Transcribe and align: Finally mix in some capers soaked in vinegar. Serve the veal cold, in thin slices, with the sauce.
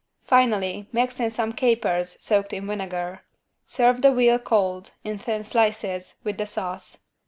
Finally 0.23 0.87
mix 0.91 1.19
in 1.19 1.29
some 1.29 1.53
capers 1.53 2.17
soaked 2.19 2.53
in 2.53 2.65
vinegar. 2.65 3.21
Serve 3.67 4.01
the 4.01 4.11
veal 4.11 4.39
cold, 4.39 4.95
in 5.03 5.19
thin 5.19 5.43
slices, 5.43 6.15
with 6.23 6.39
the 6.39 6.47
sauce. 6.47 7.03